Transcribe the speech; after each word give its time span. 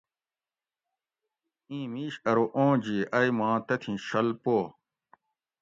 ایں 1.69 1.85
میش 1.93 2.15
ارو 2.29 2.45
اوں 2.57 2.73
جی 2.83 2.97
ائ 3.17 3.27
ماں 3.37 3.57
تتھین 3.67 3.95
شُل 4.07 4.27
پو 4.41 4.57